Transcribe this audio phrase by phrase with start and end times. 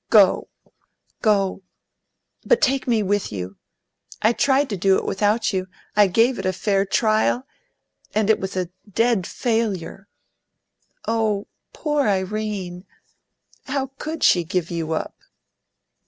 [0.09, 0.49] Go,
[1.21, 1.61] go!
[2.43, 3.57] But take me with you!
[4.19, 5.67] I tried to do without you!
[5.95, 7.45] I gave it a fair trial,
[8.15, 10.07] and it was a dead failure.
[11.07, 12.83] O poor Irene!
[13.65, 15.15] How could she give you up?"